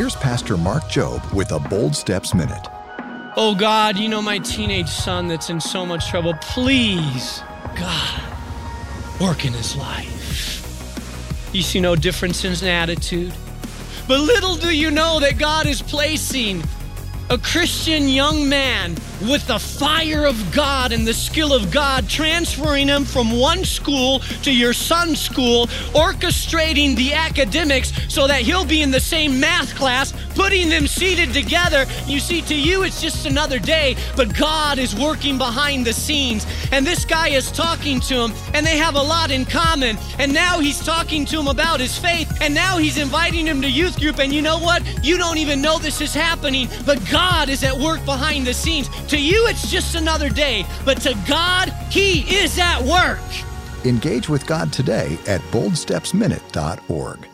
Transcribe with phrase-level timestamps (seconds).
[0.00, 2.68] Here's Pastor Mark Jobe with a Bold Steps Minute.
[3.36, 6.32] Oh God, you know my teenage son that's in so much trouble.
[6.40, 7.42] Please,
[7.76, 8.22] God,
[9.20, 11.50] work in his life.
[11.52, 13.34] You see no difference in his attitude.
[14.08, 16.62] But little do you know that God is placing
[17.30, 22.88] a Christian young man with the fire of God and the skill of God, transferring
[22.88, 28.82] him from one school to your son's school, orchestrating the academics so that he'll be
[28.82, 31.86] in the same math class, putting them seated together.
[32.06, 36.46] You see, to you, it's just another day, but God is working behind the scenes.
[36.72, 39.98] And this guy is talking to him, and they have a lot in common.
[40.18, 43.70] And now he's talking to him about his faith, and now he's inviting him to
[43.70, 44.18] youth group.
[44.18, 44.82] And you know what?
[45.04, 48.88] You don't even know this is happening, but God is at work behind the scenes.
[49.08, 53.20] To you, it's just another day, but to God, He is at work.
[53.84, 57.28] Engage with God today at boldstepsminute.org.